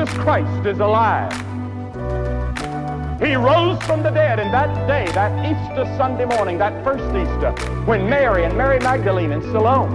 [0.00, 1.30] Jesus Christ is alive.
[3.20, 7.52] He rose from the dead, and that day, that Easter Sunday morning, that first Easter,
[7.84, 9.94] when Mary and Mary Magdalene and Salome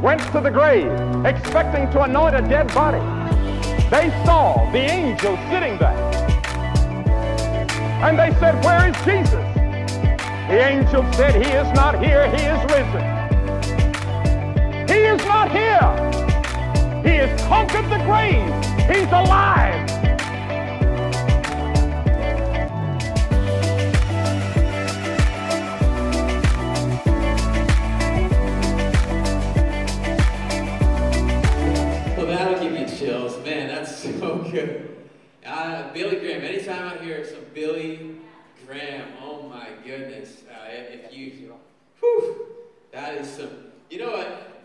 [0.00, 0.90] went to the grave
[1.26, 3.00] expecting to anoint a dead body,
[3.90, 5.92] they saw the angel sitting there.
[8.00, 9.44] And they said, Where is Jesus?
[10.48, 13.04] The angel said, He is not here, He is risen.
[14.88, 16.07] He is not here.
[17.08, 18.44] He has conquered the grave.
[18.86, 19.88] He's alive.
[32.14, 33.42] Well, that'll give you chills.
[33.42, 34.94] Man, that's so good.
[35.46, 38.16] Uh, Billy Graham, anytime I hear some Billy
[38.66, 40.42] Graham, oh my goodness.
[40.46, 41.54] Uh, if you,
[42.00, 42.48] whew,
[42.92, 43.48] that is some,
[43.88, 44.57] you know what?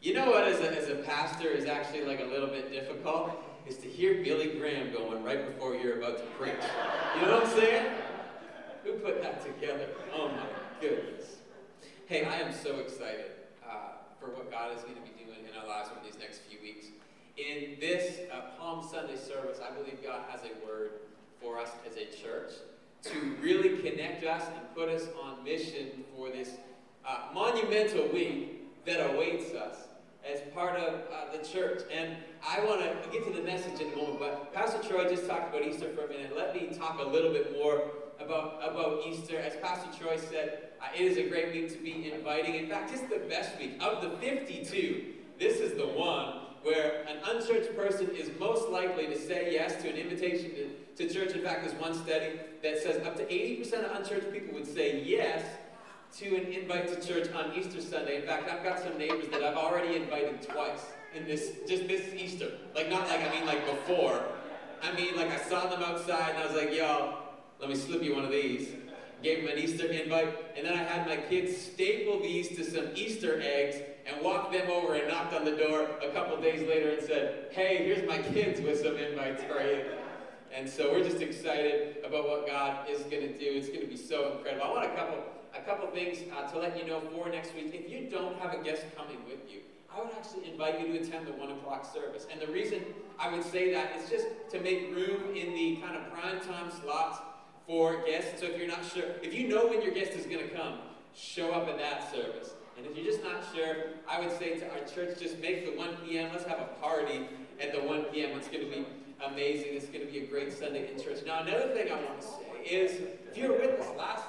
[0.00, 3.32] You know what, as a, as a pastor, is actually like a little bit difficult?
[3.66, 6.54] Is to hear Billy Graham going right before you're about to preach.
[7.16, 7.92] You know what I'm saying?
[8.84, 9.88] Who put that together?
[10.14, 10.46] Oh my
[10.80, 11.38] goodness.
[12.06, 13.32] Hey, I am so excited
[13.68, 16.42] uh, for what God is going to be doing in our lives over these next
[16.48, 16.86] few weeks.
[17.36, 20.92] In this uh, Palm Sunday service, I believe God has a word
[21.42, 22.52] for us as a church
[23.02, 26.52] to really connect us and put us on mission for this
[27.04, 29.87] uh, monumental week that awaits us
[30.32, 31.82] as part of uh, the church.
[31.92, 35.26] And I want to get to the message in a moment, but Pastor Troy just
[35.26, 36.34] talked about Easter for a minute.
[36.36, 37.82] Let me talk a little bit more
[38.20, 39.38] about, about Easter.
[39.38, 42.54] As Pastor Troy said, uh, it is a great week to be inviting.
[42.54, 43.80] In fact, it's the best week.
[43.80, 45.04] Of the 52,
[45.38, 49.88] this is the one where an unchurched person is most likely to say yes to
[49.88, 50.50] an invitation
[50.96, 51.34] to, to church.
[51.34, 52.32] In fact, there's one study
[52.62, 55.44] that says up to 80% of unchurched people would say yes
[56.16, 58.16] to an invite to church on Easter Sunday.
[58.20, 62.14] In fact, I've got some neighbors that I've already invited twice in this, just this
[62.14, 62.50] Easter.
[62.74, 64.22] Like, not like, I mean like before.
[64.82, 67.18] I mean, like I saw them outside and I was like, yo,
[67.60, 68.68] let me slip you one of these.
[69.22, 72.86] Gave them an Easter invite, and then I had my kids staple these to some
[72.94, 73.76] Easter eggs
[74.06, 77.46] and walked them over and knocked on the door a couple days later and said,
[77.50, 79.86] hey, here's my kids with some invites for you.
[80.54, 83.44] And so we're just excited about what God is going to do.
[83.44, 84.66] It's going to be so incredible.
[84.66, 85.24] I want a couple,
[85.58, 87.70] a couple things uh, to let you know for next week.
[87.74, 89.60] If you don't have a guest coming with you,
[89.94, 92.26] I would actually invite you to attend the one o'clock service.
[92.30, 92.82] And the reason
[93.18, 96.70] I would say that is just to make room in the kind of prime time
[96.70, 97.18] slots
[97.66, 98.40] for guests.
[98.40, 100.78] So if you're not sure, if you know when your guest is going to come,
[101.14, 102.54] show up at that service.
[102.76, 103.76] And if you're just not sure,
[104.08, 106.30] I would say to our church, just make the 1 p.m.
[106.32, 107.26] Let's have a party
[107.60, 108.38] at the 1 p.m.
[108.38, 108.86] It's going to be
[109.26, 109.70] amazing.
[109.72, 111.18] It's going to be a great Sunday in church.
[111.26, 114.22] Now, another thing I want to say is, if you were with us last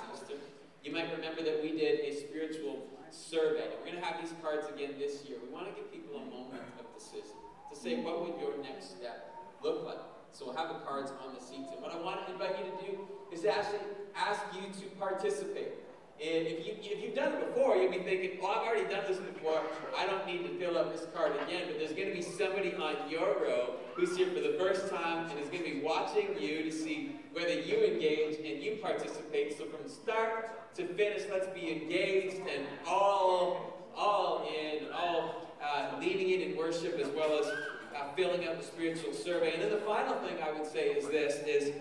[0.84, 3.68] you might remember that we did a spiritual survey.
[3.80, 5.38] We're going to have these cards again this year.
[5.44, 7.36] We want to give people a moment of decision
[7.72, 10.00] to say, what would your next step look like?
[10.32, 11.70] So we'll have the cards on the seats.
[11.74, 13.00] And what I want to invite you to do
[13.32, 13.80] is actually
[14.16, 15.74] ask you to participate.
[16.22, 19.06] And if, you, if you've done it before, you'll be thinking, well, I've already done
[19.08, 19.62] this before.
[19.98, 21.64] I don't need to fill up this card again.
[21.68, 25.30] But there's going to be somebody on your row who's here for the first time
[25.30, 29.58] and is going to be watching you to see whether you engage and you participate.
[29.58, 36.30] So from start to finish, let's be engaged and all, all in, all uh, leaning
[36.30, 39.54] in in worship as well as uh, filling out the spiritual survey.
[39.54, 41.74] And then the final thing I would say is this, is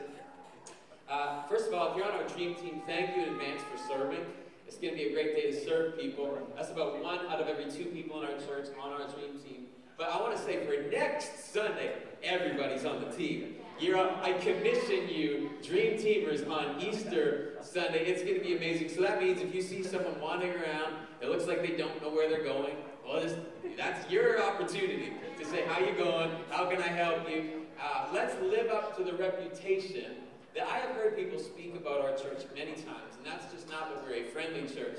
[1.08, 3.78] uh, first of all, if you're on our dream team, thank you in advance for
[3.88, 4.24] serving.
[4.66, 6.38] It's going to be a great day to serve people.
[6.54, 9.66] That's about one out of every two people in our church on our dream team.
[9.96, 13.56] But I want to say for next Sunday, everybody's on the team.
[13.80, 18.06] You're I commission you, dream teamers, on Easter Sunday.
[18.06, 18.88] It's going to be amazing.
[18.88, 22.10] So that means if you see someone wandering around, it looks like they don't know
[22.10, 22.74] where they're going.
[23.06, 23.36] Well, this,
[23.76, 26.30] that's your opportunity to say, how you going?
[26.50, 27.66] How can I help you?
[27.80, 30.16] Uh, let's live up to the reputation
[30.56, 33.94] that I have heard people speak about our church many times, and that's just not
[33.94, 34.98] that we're a friendly church,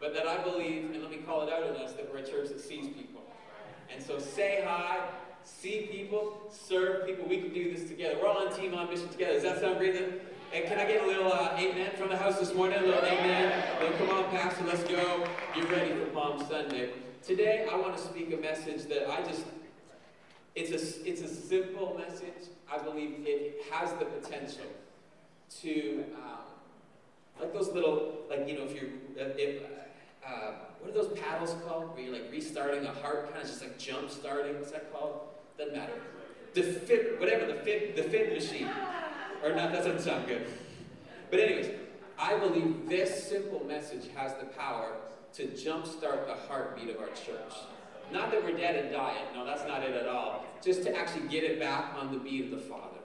[0.00, 2.26] but that I believe, and let me call it out in us, that we're a
[2.26, 3.22] church that sees people.
[3.92, 5.08] And so say hi,
[5.44, 7.26] see people, serve people.
[7.28, 8.16] We can do this together.
[8.20, 9.34] We're all on team on mission together.
[9.34, 9.96] Does that sound great?
[10.54, 12.78] And can I get a little uh, amen from the house this morning?
[12.78, 13.62] A little amen.
[13.98, 15.26] Come on, Pastor, let's go.
[15.54, 16.90] You're ready for Palm Sunday.
[17.22, 19.44] Today, I want to speak a message that I just,
[20.54, 22.48] it's a, it's a simple message.
[22.72, 24.64] I believe it has the potential
[25.60, 26.44] to, um,
[27.40, 29.62] like those little, like, you know, if you're, if,
[30.28, 31.94] uh, what are those paddles called?
[31.94, 34.56] Where you're like restarting a heart, kind of just like jump starting.
[34.56, 35.20] What's that called?
[35.56, 35.94] Doesn't matter.
[36.54, 38.68] The fit, whatever, the fit, the fit machine.
[39.42, 40.46] Or not, that doesn't sound good.
[41.30, 41.70] But anyways,
[42.18, 44.96] I believe this simple message has the power
[45.34, 47.54] to jumpstart the heartbeat of our church.
[48.10, 49.24] Not that we're dead and dying.
[49.34, 50.44] No, that's not it at all.
[50.62, 52.96] Just to actually get it back on the beat of the Father.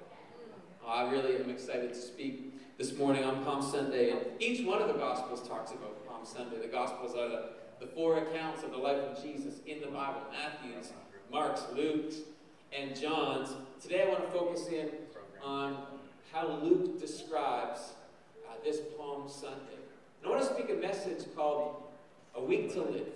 [0.85, 4.11] Oh, I really am excited to speak this morning on Palm Sunday.
[4.11, 6.61] And each one of the Gospels talks about Palm Sunday.
[6.61, 7.49] The Gospels are the,
[7.79, 10.93] the four accounts of the life of Jesus in the Bible Matthew's,
[11.31, 12.17] Mark's, Luke's,
[12.71, 13.49] and John's.
[13.81, 14.89] Today I want to focus in
[15.43, 15.77] on
[16.31, 17.93] how Luke describes
[18.47, 19.79] uh, this Palm Sunday.
[20.21, 21.83] And I want to speak a message called
[22.35, 23.07] A Week to Live.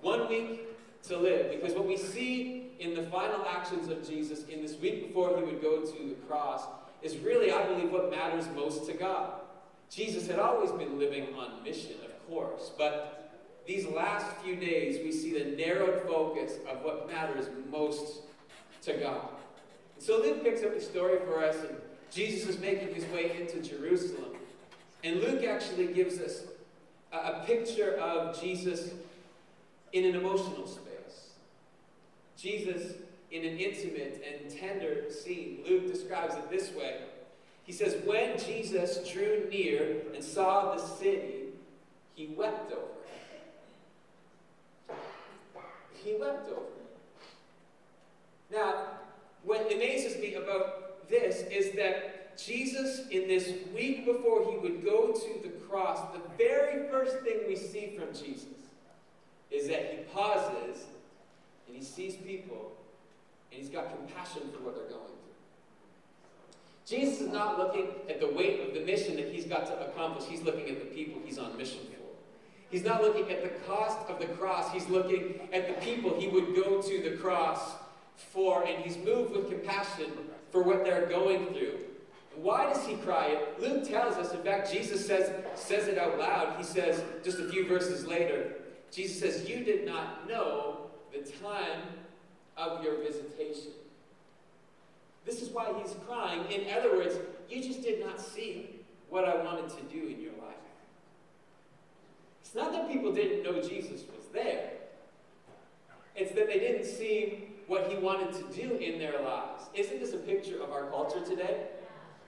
[0.00, 0.60] One week
[1.08, 1.50] to live.
[1.50, 5.42] Because what we see in the final actions of Jesus in this week before he
[5.42, 6.64] would go to the cross
[7.02, 9.32] is really, I believe, what matters most to God.
[9.90, 13.32] Jesus had always been living on mission, of course, but
[13.66, 18.22] these last few days we see the narrowed focus of what matters most
[18.82, 19.28] to God.
[19.98, 21.76] So Luke picks up the story for us, and
[22.10, 24.32] Jesus is making his way into Jerusalem.
[25.02, 26.44] And Luke actually gives us
[27.12, 28.90] a, a picture of Jesus
[29.92, 31.30] in an emotional space.
[32.36, 32.94] Jesus,
[33.30, 37.00] in an intimate and tender scene, Luke describes it this way.
[37.64, 41.44] He says, When Jesus drew near and saw the city,
[42.14, 42.82] he wept over
[44.88, 44.96] it.
[45.94, 46.86] He wept over it.
[48.52, 48.84] Now,
[49.42, 55.12] what amazes me about this is that Jesus, in this week before he would go
[55.12, 58.48] to the cross, the very first thing we see from Jesus
[59.50, 60.84] is that he pauses
[61.66, 62.72] and he sees people,
[63.50, 65.23] and he's got compassion for what they're going through.
[66.86, 70.28] Jesus is not looking at the weight of the mission that he's got to accomplish,
[70.28, 72.04] he's looking at the people he's on mission for.
[72.70, 76.28] He's not looking at the cost of the cross, he's looking at the people he
[76.28, 77.74] would go to the cross
[78.16, 80.10] for, and he's moved with compassion
[80.50, 81.78] for what they're going through.
[82.36, 83.38] Why does he cry?
[83.60, 86.56] Luke tells us, in fact, Jesus says, says it out loud.
[86.58, 88.54] He says, just a few verses later,
[88.90, 91.82] Jesus says, You did not know the time
[92.56, 93.72] of your visitation.
[95.24, 96.44] This is why he's crying.
[96.50, 97.16] In other words,
[97.48, 100.54] you just did not see what I wanted to do in your life.
[102.42, 104.70] It's not that people didn't know Jesus was there,
[106.14, 109.64] it's that they didn't see what he wanted to do in their lives.
[109.74, 111.68] Isn't this a picture of our culture today?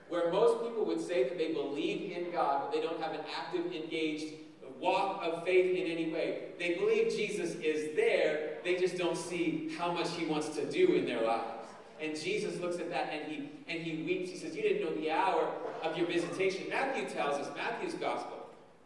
[0.09, 3.21] Where most people would say that they believe in God, but they don't have an
[3.37, 4.33] active, engaged
[4.79, 6.49] walk of faith in any way.
[6.59, 10.93] They believe Jesus is there, they just don't see how much he wants to do
[10.93, 11.56] in their lives.
[12.01, 14.29] And Jesus looks at that and he and he weeps.
[14.29, 15.51] He says, You didn't know the hour
[15.83, 16.69] of your visitation.
[16.69, 18.37] Matthew tells us, Matthew's gospel,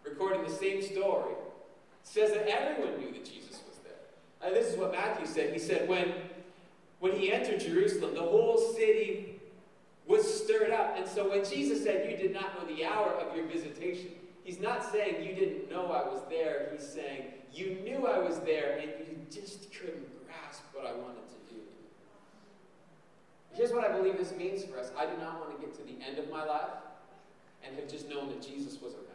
[0.04, 1.34] recording the same story,
[2.04, 3.94] says that everyone knew that Jesus was there.
[4.42, 5.54] And this is what Matthew said.
[5.54, 6.14] He said, when,
[7.00, 9.42] when he entered Jerusalem, the whole city
[10.08, 10.98] was stirred up.
[10.98, 14.12] And so when Jesus said, You did not know the hour of your visitation,
[14.44, 16.70] He's not saying you didn't know I was there.
[16.74, 21.28] He's saying you knew I was there and you just couldn't grasp what I wanted
[21.28, 21.41] to do.
[23.54, 24.92] Here's what I believe this means for us.
[24.98, 26.70] I do not want to get to the end of my life
[27.66, 29.08] and have just known that Jesus was around.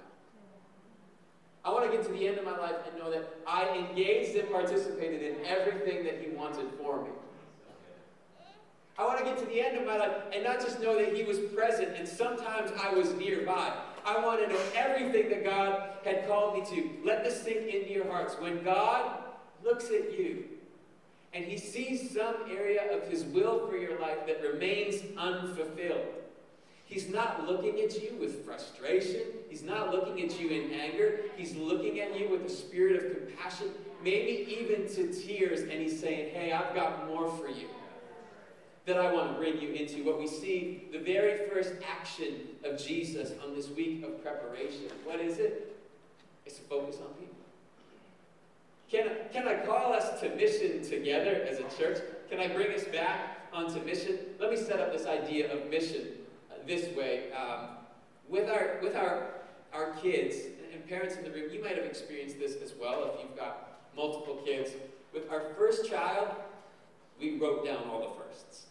[1.65, 4.37] I want to get to the end of my life and know that I engaged
[4.37, 7.11] and participated in everything that He wanted for me.
[8.99, 11.17] I want to get to the end of my life and not just know that
[11.17, 13.73] He was present and sometimes I was nearby.
[14.05, 16.91] I want to know everything that God had called me to.
[17.05, 18.37] Let this sink into your hearts.
[18.39, 19.19] When God
[19.65, 20.45] looks at you
[21.37, 26.07] and He sees some area of His will for your life that remains unfulfilled,
[26.87, 29.23] He's not looking at you with frustration.
[29.51, 31.21] He's not looking at you in anger.
[31.37, 33.71] He's looking at you with a spirit of compassion,
[34.05, 37.69] maybe even to tears, and He's saying, Hey, I've got more for you
[38.87, 40.05] that I want to bring you into.
[40.05, 44.89] What we see, the very first action of Jesus on this week of preparation.
[45.05, 45.77] What is it?
[46.47, 47.36] It's to focus on people.
[48.91, 51.99] Can, can I call us to mission together as a church?
[52.31, 54.19] Can I bring us back onto mission?
[54.39, 56.07] Let me set up this idea of mission
[56.51, 57.33] uh, this way.
[57.33, 57.69] Um,
[58.29, 59.29] with our, with our,
[59.73, 60.37] our kids,
[60.73, 63.81] and parents in the room, you might have experienced this as well if you've got
[63.97, 64.71] multiple kids.
[65.13, 66.29] With our first child,
[67.19, 68.67] we wrote down all the firsts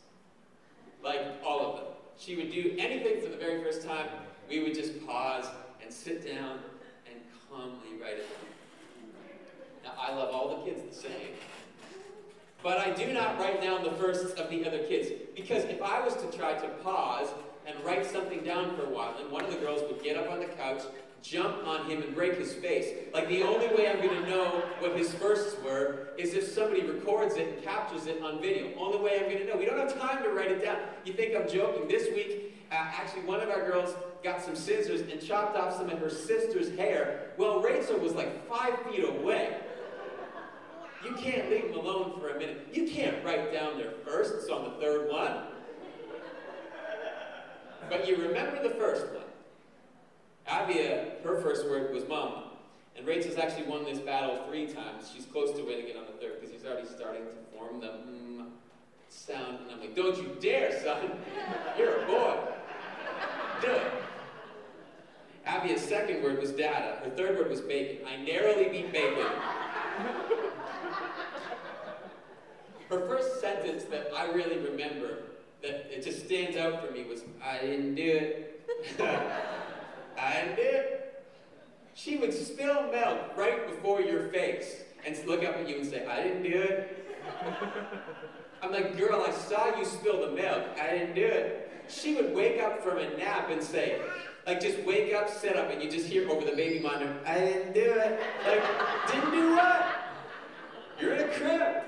[1.05, 1.85] like all of them.
[2.17, 4.07] She would do anything for the very first time.
[4.49, 5.45] We would just pause
[5.81, 6.59] and sit down
[7.05, 8.54] and calmly write it down.
[9.85, 11.29] Now, I love all the kids the same.
[12.63, 15.09] But I do not write down the firsts of the other kids.
[15.35, 17.29] Because if I was to try to pause
[17.67, 20.31] and write something down for a while, and one of the girls would get up
[20.31, 20.81] on the couch
[21.25, 22.87] jump on him and break his face.
[23.13, 26.85] Like the only way I'm going to know what his firsts were is if somebody
[26.85, 28.71] records it and captures it on video.
[28.77, 29.57] Only way I'm going to know.
[29.57, 30.77] We don't have time to write it down.
[31.03, 31.87] You think I'm joking?
[31.87, 35.89] This week, uh, actually, one of our girls got some scissors and chopped off some
[35.89, 37.31] of her sister's hair.
[37.37, 39.57] Well, Rachel was like five feet away.
[41.05, 42.67] You can't leave them alone for a minute.
[42.73, 45.37] You can't write down their firsts on the third one.
[47.89, 49.23] But you remember the first one.
[50.47, 52.43] Avia, her first word was mama.
[52.97, 55.11] And Rachel's actually won this battle three times.
[55.13, 57.87] She's close to winning it on the third because he's already starting to form the
[57.87, 58.45] mm
[59.09, 59.59] sound.
[59.61, 61.11] And I'm like, don't you dare, son.
[61.77, 62.37] You're a boy.
[63.61, 63.91] Do it.
[65.47, 66.97] Avia's second word was data.
[67.03, 68.05] Her third word was bacon.
[68.07, 69.27] I narrowly beat bacon.
[72.89, 75.23] Her first sentence that I really remember,
[75.61, 78.65] that it just stands out for me, was, I didn't do it.
[80.19, 81.23] I didn't do it.
[81.93, 86.05] She would spill milk right before your face and look up at you and say,
[86.05, 87.15] I didn't do it.
[88.61, 90.63] I'm like, girl, I saw you spill the milk.
[90.81, 91.71] I didn't do it.
[91.87, 94.01] She would wake up from a nap and say,
[94.45, 97.39] like, just wake up, sit up, and you just hear over the baby monitor, I
[97.39, 98.19] didn't do it.
[98.45, 99.85] Like, didn't do what?
[100.99, 101.83] You're in a crib.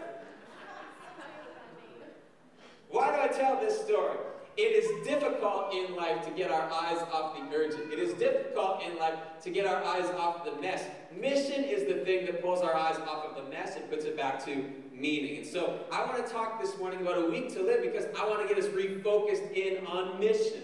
[2.89, 4.17] Why do I tell this story?
[4.55, 7.91] It is difficult in life to get our eyes off the urgent.
[7.91, 10.83] It is difficult in life to get our eyes off the mess.
[11.15, 14.15] Mission is the thing that pulls our eyes off of the mess and puts it
[14.15, 15.37] back to meaning.
[15.37, 18.27] And so I want to talk this morning about a week to live because I
[18.27, 20.63] want to get us refocused in on mission.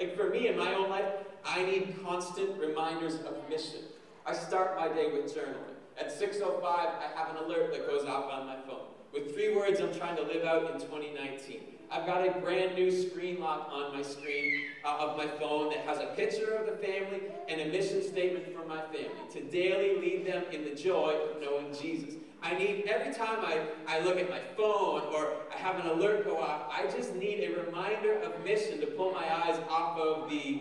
[0.00, 1.12] Like for me in my own life,
[1.44, 3.80] I need constant reminders of mission.
[4.26, 5.76] I start my day with journaling.
[6.00, 9.80] At 6.05, I have an alert that goes off on my phone with three words
[9.80, 11.77] I'm trying to live out in 2019.
[11.90, 15.80] I've got a brand new screen lock on my screen uh, of my phone that
[15.80, 19.98] has a picture of the family and a mission statement for my family to daily
[19.98, 22.14] lead them in the joy of knowing Jesus.
[22.42, 26.24] I need, every time I, I look at my phone or I have an alert
[26.24, 30.28] go off, I just need a reminder of mission to pull my eyes off of
[30.28, 30.60] the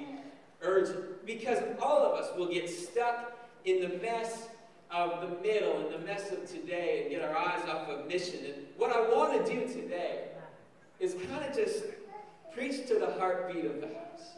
[0.62, 1.26] urgent.
[1.26, 4.48] Because all of us will get stuck in the mess
[4.90, 8.46] of the middle and the mess of today and get our eyes off of mission.
[8.46, 10.30] And what I want to do today
[11.00, 11.84] is kind of just
[12.54, 14.34] preach to the heartbeat of the house.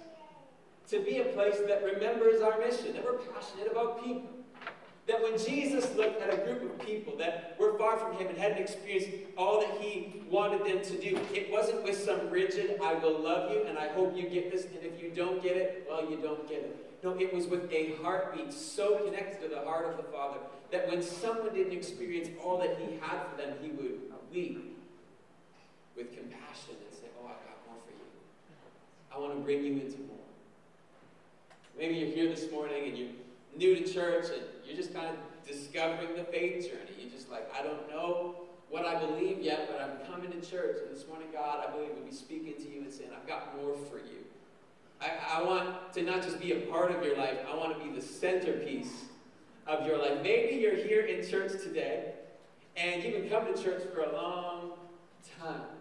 [0.89, 4.29] To be a place that remembers our mission, that we're passionate about people.
[5.07, 8.37] That when Jesus looked at a group of people that were far from him and
[8.37, 12.93] hadn't experienced all that he wanted them to do, it wasn't with some rigid, I
[12.95, 15.87] will love you and I hope you get this, and if you don't get it,
[15.89, 16.85] well, you don't get it.
[17.03, 20.39] No, it was with a heartbeat so connected to the heart of the Father
[20.71, 24.01] that when someone didn't experience all that He had for them, He would
[24.31, 24.78] weep
[25.99, 28.07] with compassion and say, Oh, I've got more for you.
[29.13, 30.17] I want to bring you into more.
[31.77, 33.11] Maybe you're here this morning and you're
[33.57, 35.15] new to church and you're just kind of
[35.45, 36.95] discovering the faith journey.
[36.97, 38.35] You're just like, I don't know
[38.69, 40.77] what I believe yet, but I'm coming to church.
[40.85, 43.55] And this morning, God, I believe, will be speaking to you and saying, I've got
[43.57, 44.23] more for you.
[45.01, 47.83] I, I want to not just be a part of your life, I want to
[47.83, 49.05] be the centerpiece
[49.67, 50.19] of your life.
[50.21, 52.13] Maybe you're here in church today
[52.75, 54.71] and you've been coming to church for a long
[55.41, 55.78] time.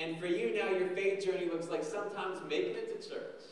[0.00, 3.42] And for you now, your faith journey looks like sometimes making it to church.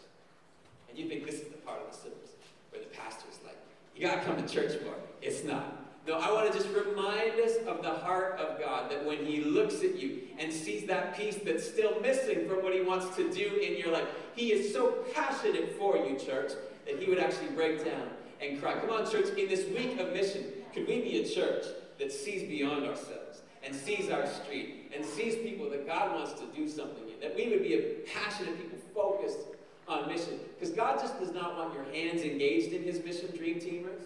[0.89, 2.31] And you think this is the part of the service
[2.71, 3.59] where the pastor's like,
[3.95, 4.95] you got to come to church more.
[5.21, 5.75] It's not.
[6.07, 9.43] No, I want to just remind us of the heart of God that when He
[9.45, 13.31] looks at you and sees that piece that's still missing from what He wants to
[13.31, 16.53] do in your life, He is so passionate for you, church,
[16.87, 18.09] that He would actually break down
[18.41, 18.75] and cry.
[18.79, 21.67] Come on, church, in this week of mission, could we be a church
[21.99, 26.47] that sees beyond ourselves and sees our street and sees people that God wants to
[26.55, 27.21] do something in?
[27.21, 29.39] That we would be a passionate people focused
[29.87, 30.41] on mission.
[30.59, 34.03] Because God just does not want your hands engaged in His mission, dream teamers.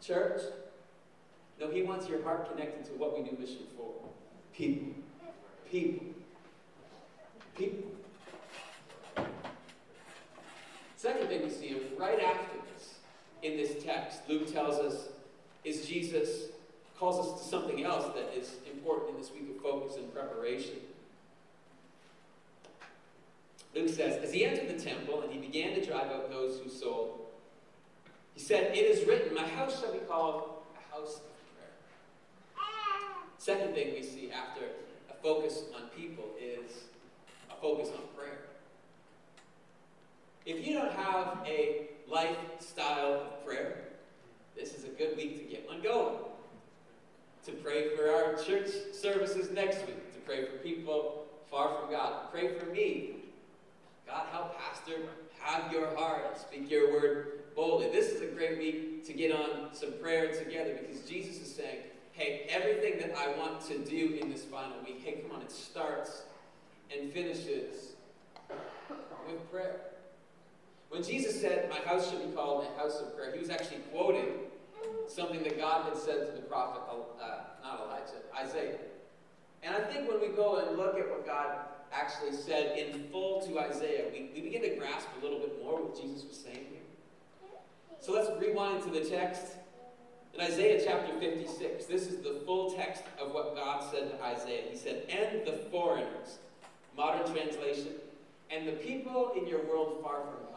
[0.00, 0.42] Church,
[1.60, 3.92] no, He wants your heart connected to what we do mission for.
[4.54, 4.94] People.
[5.70, 6.06] People.
[7.56, 7.90] People.
[10.96, 12.94] Second thing we see right after this,
[13.42, 15.08] in this text, Luke tells us,
[15.64, 16.46] is Jesus
[17.02, 20.76] calls us to something else that is important in this week of focus and preparation.
[23.74, 26.70] Luke says, As he entered the temple and he began to drive out those who
[26.70, 27.26] sold,
[28.34, 30.44] he said, It is written, My house shall be called
[30.76, 31.22] a house of
[31.56, 31.72] prayer.
[33.38, 34.66] Second thing we see after
[35.10, 36.84] a focus on people is
[37.50, 38.42] a focus on prayer.
[40.46, 43.88] If you don't have a lifestyle of prayer,
[44.54, 46.14] this is a good week to get one going.
[47.46, 52.30] To pray for our church services next week, to pray for people far from God,
[52.30, 53.16] pray for me.
[54.06, 54.92] God, help Pastor
[55.40, 57.90] have your heart, speak your word boldly.
[57.90, 61.78] This is a great week to get on some prayer together because Jesus is saying,
[62.12, 65.50] hey, everything that I want to do in this final week, hey, come on, it
[65.50, 66.22] starts
[66.96, 67.94] and finishes
[69.26, 69.80] with prayer.
[70.90, 73.78] When Jesus said, My house should be called a house of prayer, he was actually
[73.90, 74.26] quoting
[75.08, 78.78] something that God had said to the prophet, uh, not Elijah, Isaiah.
[79.62, 81.56] And I think when we go and look at what God
[81.92, 85.82] actually said in full to Isaiah, we, we begin to grasp a little bit more
[85.82, 86.82] what Jesus was saying here.
[88.00, 89.42] So let's rewind to the text
[90.34, 91.86] in Isaiah chapter 56.
[91.86, 94.62] This is the full text of what God said to Isaiah.
[94.70, 96.38] He said, And the foreigners,
[96.96, 97.92] modern translation,
[98.50, 100.51] and the people in your world far from God,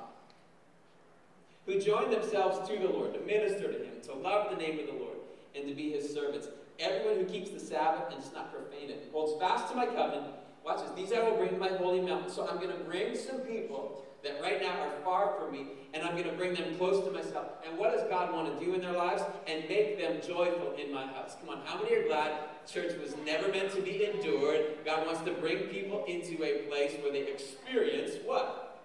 [1.65, 4.88] who join themselves to the Lord, to minister to Him, to love the name of
[4.88, 5.17] the Lord,
[5.55, 6.48] and to be His servants.
[6.79, 10.34] Everyone who keeps the Sabbath and does not profane it, holds fast to my covenant.
[10.65, 10.91] Watch this.
[10.95, 12.29] These I will bring to my holy mountain.
[12.29, 16.03] So I'm going to bring some people that right now are far from me, and
[16.03, 17.45] I'm going to bring them close to myself.
[17.67, 19.22] And what does God want to do in their lives?
[19.48, 21.36] And make them joyful in my house.
[21.39, 22.34] Come on, how many are glad
[22.67, 24.79] church was never meant to be endured?
[24.84, 28.81] God wants to bring people into a place where they experience what?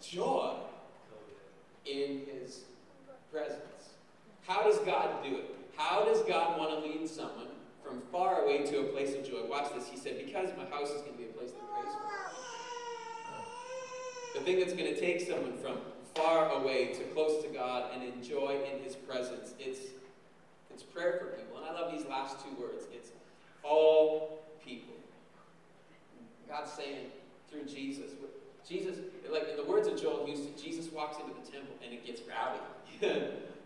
[0.00, 0.54] Joy
[1.86, 2.64] in His
[3.32, 3.60] presence.
[4.46, 5.54] How does God do it?
[5.76, 7.48] How does God want to lead someone
[7.84, 9.46] from far away to a place of joy?
[9.48, 9.88] Watch this.
[9.88, 12.16] He said, Because my house is going to be a place that prays for
[14.36, 15.78] the thing that's going to take someone from
[16.14, 19.80] far away to close to God and enjoy in His presence, it's,
[20.70, 21.58] it's prayer for people.
[21.58, 23.12] And I love these last two words it's
[23.62, 24.94] all people.
[26.48, 27.06] God's saying
[27.50, 28.12] through Jesus,
[28.68, 28.96] Jesus,
[29.30, 32.20] like in the words of Joel Houston, Jesus walks into the temple and it gets
[32.22, 32.60] rowdy.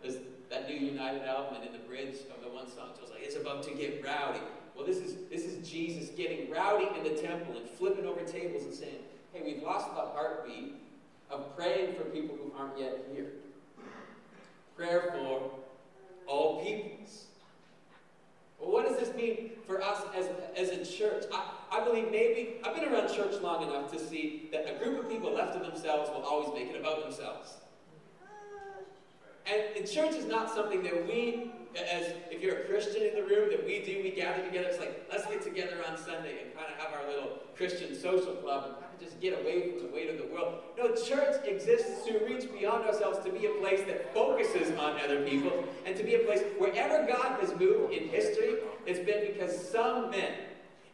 [0.03, 0.17] There's
[0.51, 3.37] that new United album and in the bridge of the one song, Joel's like, it's
[3.37, 4.41] about to get rowdy.
[4.77, 8.65] Well, this is this is Jesus getting rowdy in the temple and flipping over tables
[8.65, 8.99] and saying,
[9.33, 10.75] hey, we've lost the heartbeat
[11.31, 13.33] of praying for people who aren't yet here.
[14.77, 15.51] Prayer for
[16.27, 17.27] all peoples.
[18.59, 21.25] Well, what does this mean for us as, as a church?
[21.33, 25.03] I, I believe maybe, I've been around church long enough to see that a group
[25.03, 27.57] of people left to themselves will always make it about themselves.
[29.47, 33.23] And, and church is not something that we as if you're a Christian in the
[33.23, 34.69] room, that we do, we gather together.
[34.69, 38.35] It's like, let's get together on Sunday and kind of have our little Christian social
[38.35, 40.59] club and kind of just get away from the weight of the world.
[40.77, 45.25] No, church exists to reach beyond ourselves, to be a place that focuses on other
[45.25, 49.57] people, and to be a place wherever God has moved in history, it's been because
[49.71, 50.33] some men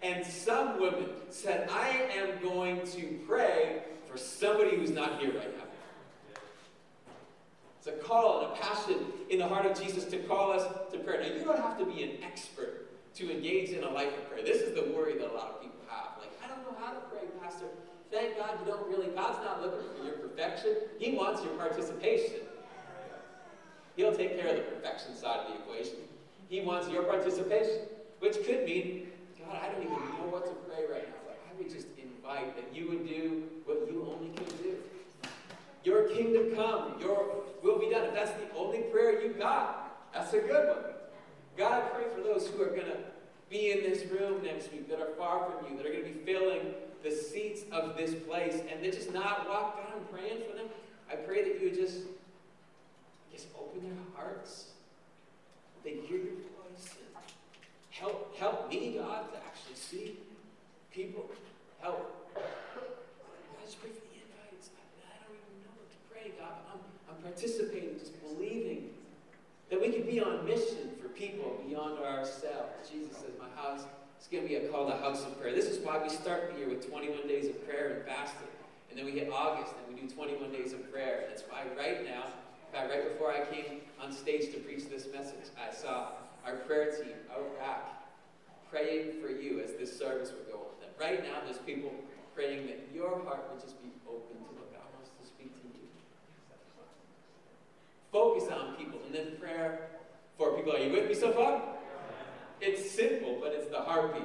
[0.07, 5.57] and some women said, I am going to pray for somebody who's not here right
[5.59, 5.65] now.
[7.79, 8.99] It's a call and a passion
[9.31, 11.23] in the heart of Jesus to call us to prayer.
[11.23, 14.45] Now, you don't have to be an expert to engage in a life of prayer.
[14.45, 16.11] This is the worry that a lot of people have.
[16.21, 17.67] Like, I don't know how to pray, Pastor.
[18.13, 20.77] Thank God you don't really, God's not looking for your perfection.
[21.01, 22.43] He wants your participation.
[23.97, 25.97] He'll take care of the perfection side of the equation.
[26.49, 27.81] He wants your participation,
[28.21, 29.09] which could mean,
[29.47, 31.29] God, I don't even know what to pray right now.
[31.29, 34.77] Like, I would just invite that you would do what you only can do.
[35.85, 38.05] Your kingdom come, your will be done.
[38.05, 40.95] If that's the only prayer you got, that's a good one.
[41.57, 42.99] God, I pray for those who are going to
[43.49, 46.11] be in this room next week that are far from you, that are going to
[46.11, 50.57] be filling the seats of this place, and they just not walk down praying for
[50.57, 50.67] them.
[51.11, 51.99] I pray that you would just,
[53.33, 54.71] just open their hearts.
[55.85, 56.56] They hear your.
[57.99, 60.17] Help, help me, God, to actually see
[60.93, 61.31] people.
[61.81, 62.35] Help.
[62.35, 64.71] God's pray for the invites.
[64.77, 66.81] I, don't even know what to pray, God, just
[67.11, 68.91] I'm participating, just believing
[69.71, 72.89] that we can be on mission for people beyond ourselves.
[72.91, 73.83] Jesus says, My house
[74.21, 75.55] is going to be a call to house of prayer.
[75.55, 78.49] This is why we start the year with 21 days of prayer and fasting.
[78.91, 81.25] And then we hit August and we do 21 days of prayer.
[81.29, 85.07] That's why right now, in fact, right before I came on stage to preach this
[85.13, 86.09] message, I saw
[86.47, 87.97] our prayer team out back
[88.71, 90.75] praying for you as this service would go on.
[90.81, 91.93] That right now there's people
[92.35, 95.69] praying that your heart would just be open to what God wants to speak to
[95.69, 95.89] you.
[98.13, 99.01] Focus on people.
[99.07, 99.89] And then prayer
[100.37, 100.73] for people.
[100.73, 101.63] Are you with me so far?
[102.61, 104.25] It's simple, but it's the heartbeat.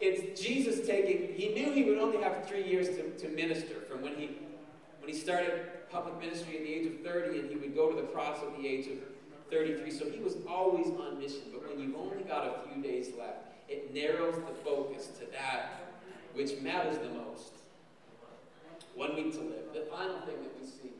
[0.00, 4.02] It's Jesus taking, he knew he would only have three years to, to minister from
[4.02, 4.30] when he
[4.98, 7.96] when he started public ministry at the age of 30 and he would go to
[7.96, 8.98] the cross at the age of
[9.52, 9.90] 33.
[9.90, 11.42] So he was always on mission.
[11.52, 15.78] But when you've only got a few days left, it narrows the focus to that
[16.34, 17.52] which matters the most.
[18.94, 19.72] One week to live.
[19.74, 20.92] The final thing that we see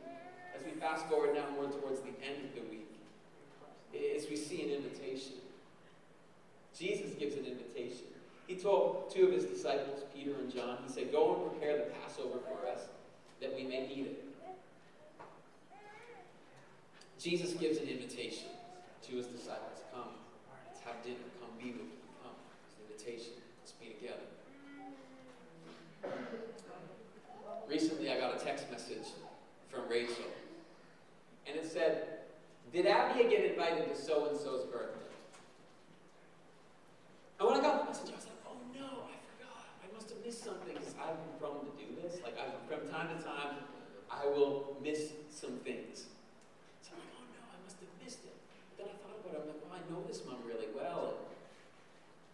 [0.55, 2.87] as we fast forward now more towards the end of the week,
[3.93, 5.33] is we see an invitation.
[6.77, 8.07] Jesus gives an invitation.
[8.47, 11.91] He told two of his disciples, Peter and John, he said, Go and prepare the
[12.01, 12.81] Passover for us
[13.41, 14.25] that we may eat it.
[17.23, 18.49] Jesus gives an invitation
[19.07, 20.17] to his disciples Come,
[20.67, 21.23] let's have dinner.
[21.39, 21.97] Come be with me.
[22.21, 22.33] Come.
[22.65, 23.33] It's an invitation.
[23.61, 24.27] Let's be together.
[27.69, 29.07] Recently, I got a text message
[29.69, 30.25] from Rachel.
[31.47, 32.25] And it said,
[32.71, 34.99] Did Avia get invited to so and so's birthday?
[37.39, 39.63] And when I got the message, I was like, oh no, I forgot.
[39.83, 42.21] I must have missed something because I've been prone to do this.
[42.23, 43.63] Like, I, from time to time,
[44.09, 46.07] I will miss some things.
[46.81, 48.33] So I'm like, oh no, I must have missed it.
[49.33, 49.41] But.
[49.41, 51.17] I'm like, well, I know this mom really well.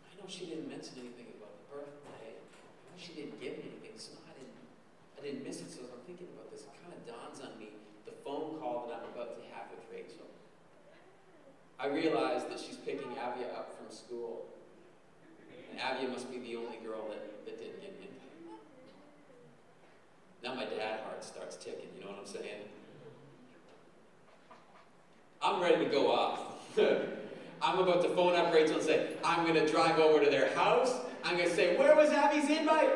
[0.03, 2.35] And I know she didn't mention anything about the birthday.
[2.35, 4.59] I know she didn't give me anything, so I didn't,
[5.15, 5.71] I didn't miss it.
[5.71, 7.71] So as I'm thinking about this, it kind of dawns on me
[8.03, 10.27] the phone call that I'm about to have with Rachel.
[11.79, 14.51] I realize that she's picking Avia up from school.
[15.71, 18.11] And Avia must be the only girl that, that didn't get in.
[20.43, 22.67] Now my dad heart starts ticking, you know what I'm saying?
[25.41, 26.48] I'm ready to go off.
[27.61, 30.53] I'm about to phone up Rachel and say, I'm going to drive over to their
[30.55, 30.93] house.
[31.23, 32.89] I'm going to say, Where was Abby's invite?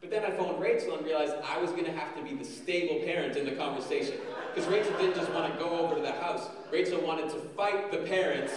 [0.00, 2.44] But then I phoned Rachel and realized I was going to have to be the
[2.44, 4.18] stable parent in the conversation.
[4.54, 7.90] Because Rachel didn't just want to go over to the house, Rachel wanted to fight
[7.90, 8.52] the parents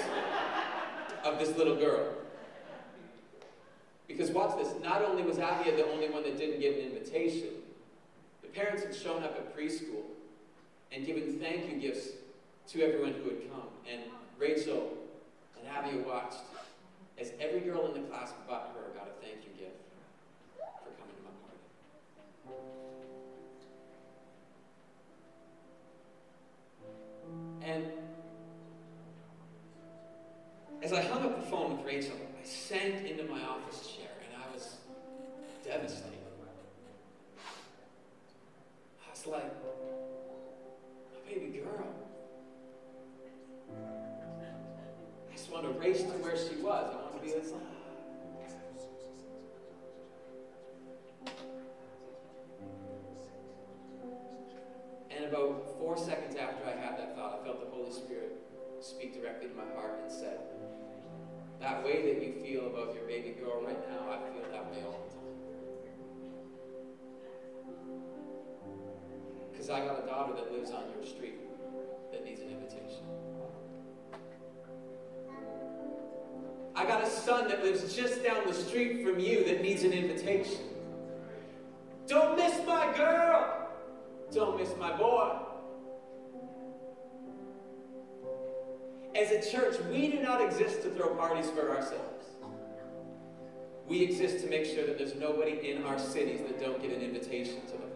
[1.24, 2.14] of this little girl.
[4.08, 7.50] Because watch this, not only was Avia the only one that didn't get an invitation,
[8.42, 10.04] the parents had shown up at preschool
[10.92, 12.10] and given thank you gifts
[12.70, 13.68] to everyone who had come.
[13.92, 14.02] And
[14.38, 14.96] Rachel
[15.58, 16.44] and Abby watched
[17.18, 19.76] as every girl in the class but her got a thank you gift
[20.56, 21.66] for coming to my party.
[27.64, 27.86] And
[30.84, 34.44] as I hung up the phone with Rachel, I sank into my office chair and
[34.44, 34.78] I was
[35.66, 36.20] devastated.
[39.06, 39.79] I was like,
[46.70, 46.94] was.
[46.94, 47.52] I want to be this.
[55.10, 58.38] And about four seconds after I had that thought, I felt the Holy Spirit
[58.82, 60.40] speak directly to my heart and said,
[61.60, 64.84] That way that you feel about your baby girl right now, I feel that way
[64.86, 65.34] all the time.
[69.52, 71.40] Because I got a daughter that lives on your street
[72.12, 73.04] that needs an invitation.
[76.80, 79.92] I got a son that lives just down the street from you that needs an
[79.92, 80.62] invitation.
[82.08, 83.68] Don't miss my girl.
[84.32, 85.40] Don't miss my boy.
[89.14, 92.28] As a church, we do not exist to throw parties for ourselves.
[93.86, 97.02] We exist to make sure that there's nobody in our cities that don't get an
[97.02, 97.89] invitation to the party.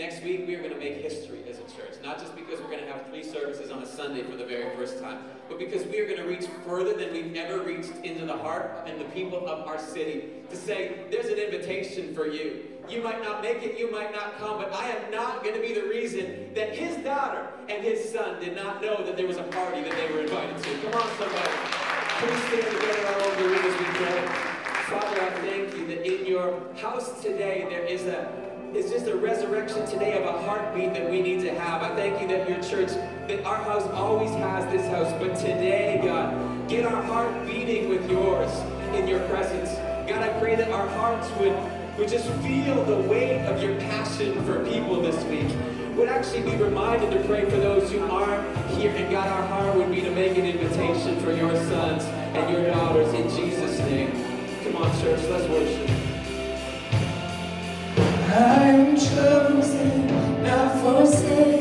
[0.00, 1.92] Next week, we are going to make history as a church.
[2.02, 4.74] Not just because we're going to have three services on a Sunday for the very
[4.74, 8.24] first time, but because we are going to reach further than we've ever reached into
[8.24, 12.64] the heart and the people of our city to say, there's an invitation for you.
[12.88, 15.60] You might not make it, you might not come, but I am not going to
[15.60, 19.36] be the reason that his daughter and his son did not know that there was
[19.36, 20.78] a party that they were invited to.
[20.78, 21.52] Come on, somebody.
[22.20, 24.26] Please stand together all over the room as we pray.
[24.88, 29.16] Father, I thank you that in your house today there is a it's just a
[29.16, 31.82] resurrection today of a heartbeat that we need to have.
[31.82, 32.90] I thank you that your church,
[33.26, 38.08] that our house always has this house, but today, God, get our heart beating with
[38.08, 38.50] yours
[38.94, 39.70] in your presence.
[40.08, 41.54] God, I pray that our hearts would,
[41.98, 45.48] would just feel the weight of your passion for people this week.
[45.96, 49.76] Would actually be reminded to pray for those who aren't here, and God, our heart
[49.76, 54.12] would be to make an invitation for your sons and your daughters in Jesus' name.
[54.62, 56.09] Come on, church, let's worship.
[58.32, 60.06] I'm chosen,
[60.44, 61.59] not forsaken.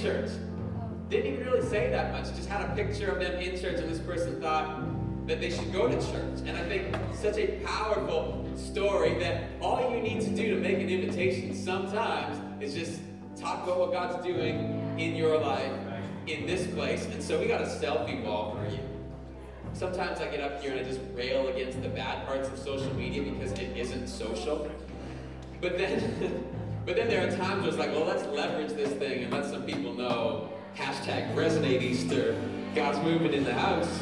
[0.00, 0.30] Church.
[1.08, 3.90] Didn't even really say that much, just had a picture of them in church, and
[3.90, 6.40] this person thought that they should go to church.
[6.46, 10.78] And I think such a powerful story that all you need to do to make
[10.78, 13.00] an invitation sometimes is just
[13.36, 15.72] talk about what God's doing in your life
[16.26, 17.06] in this place.
[17.06, 18.80] And so we got a selfie wall for you.
[19.72, 22.92] Sometimes I get up here and I just rail against the bad parts of social
[22.94, 24.70] media because it isn't social.
[25.60, 26.44] But then,
[26.88, 29.44] but then there are times where it's like, well, let's leverage this thing and let
[29.44, 30.48] some people know.
[30.74, 32.34] Hashtag resonate Easter.
[32.74, 34.00] God's moving in the house.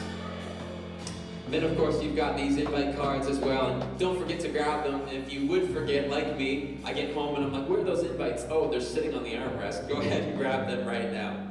[1.48, 3.72] then, of course, you've got these invite cards as well.
[3.72, 5.00] And don't forget to grab them.
[5.08, 7.84] And if you would forget, like me, I get home and I'm like, where are
[7.84, 8.46] those invites?
[8.50, 9.88] Oh, they're sitting on the armrest.
[9.88, 11.44] Go ahead and grab them right now.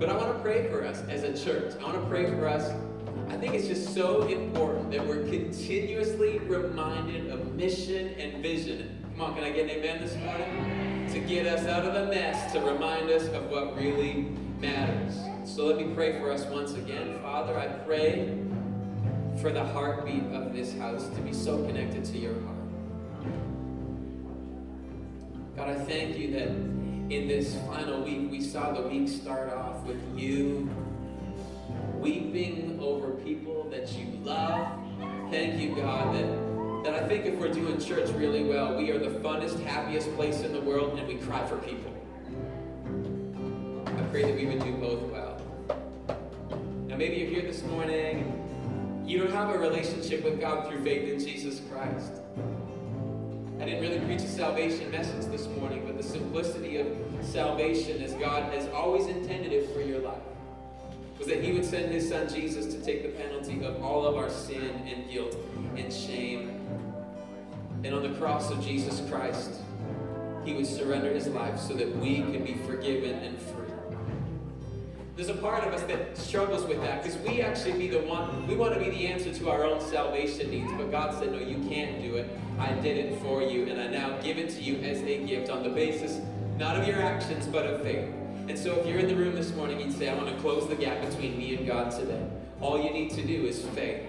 [0.00, 1.74] But I want to pray for us as a church.
[1.80, 2.72] I want to pray for us
[3.30, 9.03] I think it's just so important that we're continuously reminded of mission and vision.
[9.16, 11.08] Come on, can I get an amen this morning?
[11.12, 14.26] To get us out of the mess, to remind us of what really
[14.58, 15.14] matters.
[15.44, 17.20] So let me pray for us once again.
[17.22, 18.36] Father, I pray
[19.40, 22.56] for the heartbeat of this house to be so connected to your heart.
[25.56, 29.84] God, I thank you that in this final week, we saw the week start off
[29.84, 30.68] with you
[32.00, 34.76] weeping over people that you love.
[35.30, 36.53] Thank you, God, that,
[36.84, 40.42] that I think if we're doing church really well, we are the funnest, happiest place
[40.42, 41.90] in the world, and we cry for people.
[43.86, 45.40] I pray that we would do both well.
[46.86, 48.40] Now, maybe you're here this morning
[49.06, 52.12] you don't have a relationship with God through faith in Jesus Christ.
[53.60, 56.86] I didn't really preach a salvation message this morning, but the simplicity of
[57.20, 60.22] salvation as God has always intended it for your life
[61.18, 64.16] was that he would send his son Jesus to take the penalty of all of
[64.16, 65.36] our sin and guilt
[65.76, 66.63] and shame.
[67.84, 69.60] And on the cross of Jesus Christ,
[70.44, 73.64] he would surrender his life so that we could be forgiven and free.
[75.16, 78.48] There's a part of us that struggles with that because we actually be the one,
[78.48, 80.72] we want to be the answer to our own salvation needs.
[80.72, 82.28] But God said, No, you can't do it.
[82.58, 85.50] I did it for you, and I now give it to you as a gift
[85.50, 86.20] on the basis
[86.58, 88.08] not of your actions, but of faith.
[88.48, 90.68] And so if you're in the room this morning, you'd say, I want to close
[90.68, 92.24] the gap between me and God today.
[92.60, 94.02] All you need to do is faith.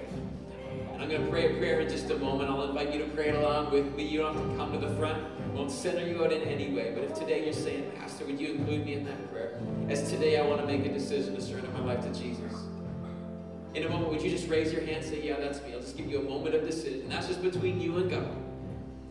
[1.00, 2.50] I'm going to pray a prayer in just a moment.
[2.50, 4.04] I'll invite you to pray it along with me.
[4.08, 5.22] You don't have to come to the front.
[5.54, 6.94] Won't center you out in any way.
[6.96, 9.60] But if today you're saying, Pastor, would you include me in that prayer?
[9.90, 12.54] As today I want to make a decision to surrender my life to Jesus.
[13.74, 15.74] In a moment, would you just raise your hand and say, Yeah, that's me?
[15.74, 17.10] I'll just give you a moment of decision.
[17.10, 18.36] That's just between you and God.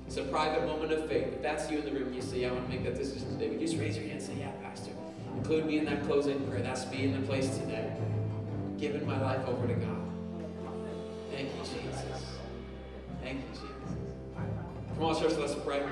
[0.07, 1.35] It's a private moment of faith.
[1.35, 3.31] If that's you in the room, you say, Yeah, I want to make that decision
[3.33, 3.51] today.
[3.51, 4.93] Would you just raise your hand and say, Yeah, Pastor?
[5.37, 6.63] Include me in that closing prayer.
[6.63, 7.93] That's me in the place today.
[8.79, 10.04] Giving my life over to God.
[11.35, 12.05] Thank you, Jesus.
[13.21, 13.69] Thank you, Jesus.
[14.95, 15.83] Come on, church, let's pray.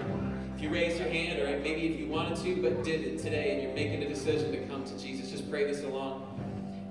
[0.55, 3.63] If you raised your hand, or maybe if you wanted to but didn't today, and
[3.63, 6.29] you're making a decision to come to Jesus, just pray this along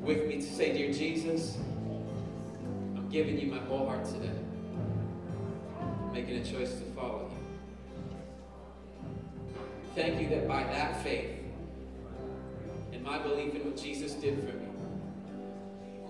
[0.01, 1.55] with me to say, Dear Jesus,
[2.97, 4.37] I'm giving you my whole heart today.
[5.79, 7.37] I'm making a choice to follow you.
[9.95, 11.37] Thank you that by that faith,
[12.91, 14.67] and my belief in what Jesus did for me.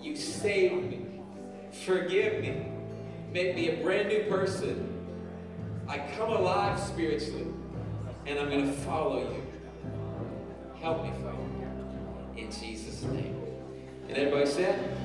[0.00, 1.01] You saved me.
[1.84, 2.66] Forgive me.
[3.32, 4.88] Make me a brand new person.
[5.88, 7.46] I come alive spiritually.
[8.24, 9.42] And I'm going to follow you.
[10.80, 11.10] Help me
[12.36, 12.44] you.
[12.44, 13.36] In Jesus' name.
[14.08, 14.96] And everybody said?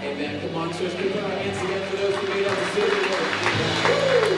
[0.00, 0.40] Amen.
[0.40, 0.96] Come on, church.
[0.96, 4.29] Give our hands together for those who made that decision.